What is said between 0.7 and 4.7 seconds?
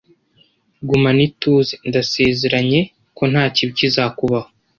Gumana ituze. Ndasezeranye ko nta kibi kizakubaho.